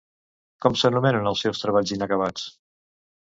[0.65, 2.47] Com s'anomenen els seus treballs inacabats?